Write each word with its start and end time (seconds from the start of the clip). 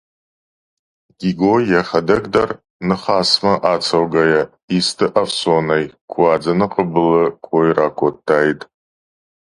Гиго 1.19 1.53
йӕхӕдӕг 1.69 2.23
дӕр, 2.33 2.49
ныхасмӕ 2.91 3.53
ацӕугӕйӕ, 3.73 4.43
исты 4.77 5.05
ӕфсонӕй 5.21 5.83
куадзӕны 6.11 6.67
хъыбылы 6.73 7.25
кой 7.47 7.67
ракодтаид. 7.77 8.59